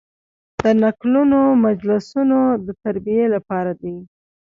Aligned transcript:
د 0.61 0.63
نکلونو 0.83 1.39
مجلسونه 1.65 2.37
د 2.65 2.67
تربیې 2.83 3.25
لپاره 3.35 3.71
دي. 3.81 3.95